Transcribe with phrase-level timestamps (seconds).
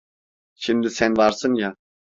[0.55, 1.75] Şimdi sen varsın ya